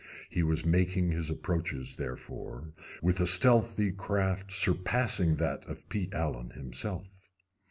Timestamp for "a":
3.19-3.27